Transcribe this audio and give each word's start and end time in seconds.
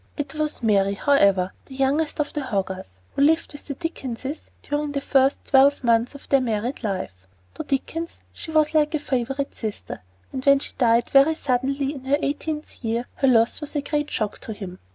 It 0.17 0.33
was 0.33 0.63
Mary, 0.63 0.95
however, 0.95 1.53
the 1.67 1.75
youngest 1.75 2.19
of 2.19 2.33
the 2.33 2.41
Hogarths, 2.41 2.97
who 3.15 3.21
lived 3.21 3.51
with 3.51 3.67
the 3.67 3.75
Dickenses 3.75 4.49
during 4.63 4.93
the 4.93 4.99
first 4.99 5.37
twelvemonth 5.45 6.15
of 6.15 6.27
their 6.27 6.41
married 6.41 6.83
life. 6.83 7.27
To 7.53 7.63
Dickens 7.63 8.21
she 8.33 8.49
was 8.49 8.73
like 8.73 8.95
a 8.95 8.99
favorite 8.99 9.53
sister, 9.53 10.01
and 10.33 10.43
when 10.43 10.57
she 10.57 10.73
died 10.79 11.11
very 11.11 11.35
suddenly, 11.35 11.93
in 11.93 12.05
her 12.05 12.17
eighteenth 12.19 12.83
year, 12.83 13.05
her 13.17 13.27
loss 13.27 13.61
was 13.61 13.75
a 13.75 13.81
great 13.83 14.09
shock 14.09 14.39
to 14.39 14.53
him. 14.53 14.79